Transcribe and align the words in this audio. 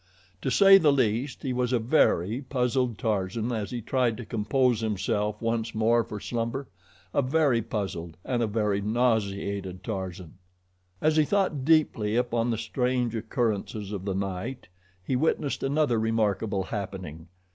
To 0.41 0.49
say 0.49 0.79
the 0.79 0.91
least, 0.91 1.43
he 1.43 1.53
was 1.53 1.71
a 1.71 1.77
very 1.77 2.41
puzzled 2.41 2.97
Tarzan 2.97 3.51
as 3.51 3.69
he 3.69 3.83
tried 3.83 4.17
to 4.17 4.25
compose 4.25 4.79
himself 4.81 5.39
once 5.39 5.75
more 5.75 6.03
for 6.03 6.19
slumber 6.19 6.67
a 7.13 7.21
very 7.21 7.61
puzzled 7.61 8.17
and 8.25 8.41
a 8.41 8.47
very 8.47 8.81
nauseated 8.81 9.83
Tarzan. 9.83 10.39
As 11.01 11.17
he 11.17 11.23
thought 11.23 11.63
deeply 11.63 12.15
upon 12.15 12.49
the 12.49 12.57
strange 12.57 13.13
occurrences 13.15 13.91
of 13.91 14.05
the 14.05 14.15
night, 14.15 14.69
he 15.03 15.15
witnessed 15.15 15.61
another 15.61 15.99
remarkable 15.99 16.63
happening. 16.63 17.27